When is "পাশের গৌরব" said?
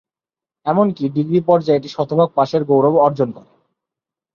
2.37-2.95